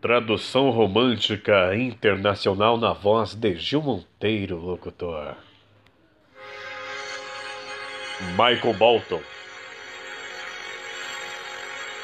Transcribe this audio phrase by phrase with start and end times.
[0.00, 5.34] Tradução romântica internacional na voz de Gil Monteiro, locutor.
[8.36, 9.20] Michael Bolton.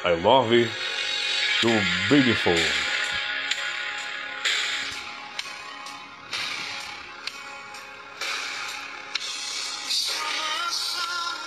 [0.04, 0.68] I love you
[2.08, 2.52] beautiful.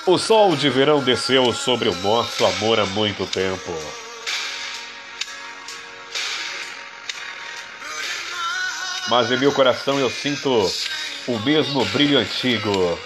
[0.08, 4.07] O sol de verão desceu sobre o nosso amor há muito tempo.
[9.10, 10.70] Mas em meu coração eu sinto
[11.28, 13.00] o mesmo brilho antigo.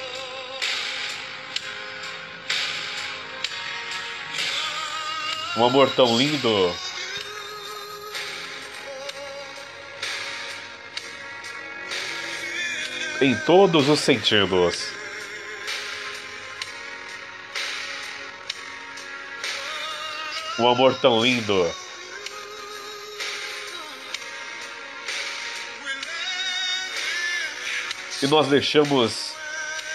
[5.55, 6.75] Um amor tão lindo.
[13.21, 14.87] Em todos os sentidos.
[20.57, 21.71] Um amor tão lindo.
[28.21, 29.33] E nós deixamos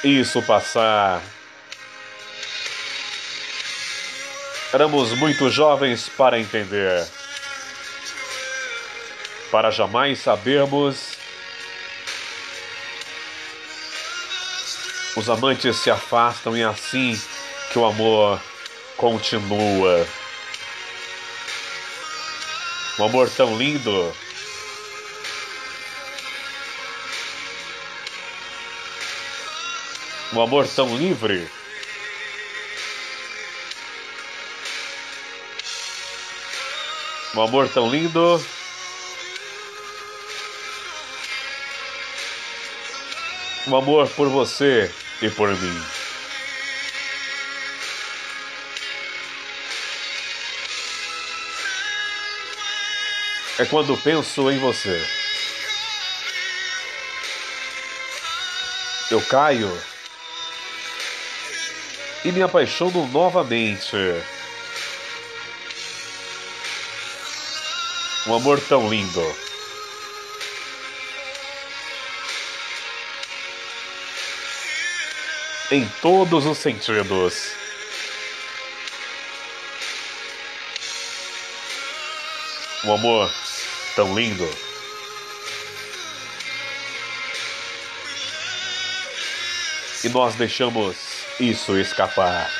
[0.02, 1.22] isso passar.
[4.72, 7.06] Éramos muito jovens para entender,
[9.50, 11.16] para jamais sabermos.
[15.16, 17.18] Os amantes se afastam e é assim
[17.72, 18.40] que o amor
[18.96, 20.06] continua.
[22.98, 24.12] Um amor tão lindo.
[30.32, 31.48] Um amor tão livre.
[37.34, 38.44] Um amor tão lindo.
[43.68, 44.90] Um amor por você
[45.22, 45.84] e por mim.
[53.58, 55.06] É quando penso em você.
[59.10, 59.95] Eu caio
[62.26, 63.96] e me apaixono novamente.
[68.26, 69.22] Um amor tão lindo.
[75.70, 77.52] Em todos os sentidos.
[82.84, 83.32] Um amor
[83.94, 84.65] tão lindo.
[90.04, 90.96] E nós deixamos
[91.40, 92.50] isso escapar.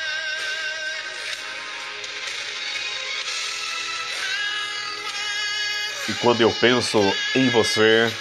[6.09, 6.99] E quando eu penso
[7.35, 8.13] em você,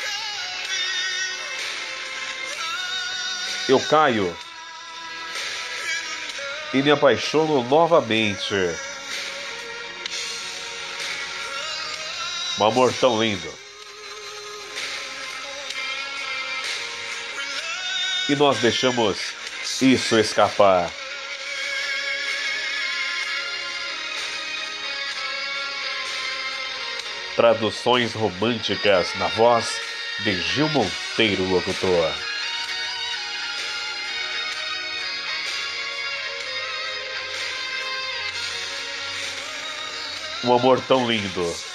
[3.69, 4.35] eu caio
[6.73, 8.53] e me apaixono novamente.
[12.59, 13.64] Um amor tão lindo.
[18.27, 19.19] E nós deixamos
[19.79, 20.89] isso escapar.
[27.35, 29.79] Traduções românticas na voz
[30.23, 32.11] de Gil Monteiro, locutor.
[40.43, 41.74] Um amor tão lindo.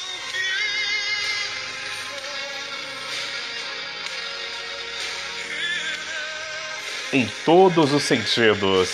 [7.13, 8.89] Em todos os sentidos.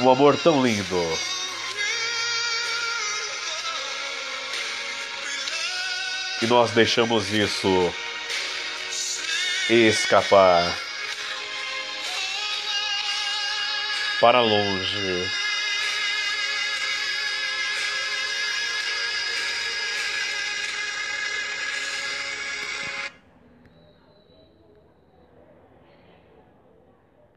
[0.00, 1.18] Um amor tão lindo.
[6.42, 7.94] E nós deixamos isso
[9.70, 10.76] escapar
[14.20, 15.45] para longe.